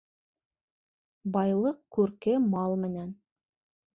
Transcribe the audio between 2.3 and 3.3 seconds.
мал менән.